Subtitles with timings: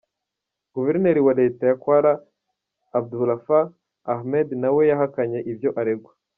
[0.75, 2.11] Guverineri wa Leta ya Kwara
[2.97, 3.65] Abdulfatah
[4.13, 6.11] Ahmed na we yahakanye ibyo aregwa.